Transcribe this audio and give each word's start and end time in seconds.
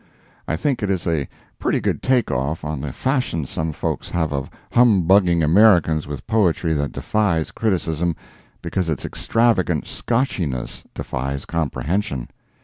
I 0.47 0.55
think 0.55 0.81
it 0.81 0.89
is 0.89 1.05
a 1.05 1.29
pretty 1.59 1.79
good 1.79 2.01
take 2.01 2.31
off 2.31 2.65
on 2.65 2.81
the 2.81 2.91
fashion 2.91 3.45
some 3.45 3.71
folks 3.71 4.09
have 4.09 4.33
of 4.33 4.49
humbugging 4.71 5.43
Americans 5.43 6.07
with 6.07 6.25
poetry 6.25 6.73
that 6.73 6.91
defies 6.91 7.51
criticism 7.51 8.15
because 8.63 8.89
its 8.89 9.05
extravagant 9.05 9.85
Scotchiness 9.85 10.83
defies 10.95 11.45
comprehension. 11.45 12.29